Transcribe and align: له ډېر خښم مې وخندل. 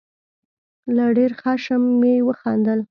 له 0.95 1.05
ډېر 1.17 1.31
خښم 1.41 1.83
مې 1.99 2.13
وخندل. 2.27 2.79